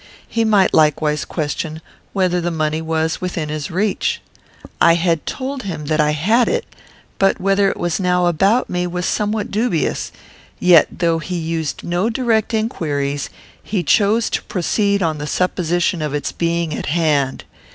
[0.27, 1.79] He might likewise question
[2.11, 4.19] whether the money was within his reach.
[4.81, 6.65] I had told him that I had it,
[7.19, 10.11] but whether it was now about me was somewhat dubious;
[10.59, 13.29] yet, though he used no direct inquiries,
[13.61, 17.43] he chose to proceed on the supposition of its being at hand.